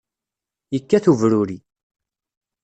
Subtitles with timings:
[0.73, 1.57] Yekkat ubruri.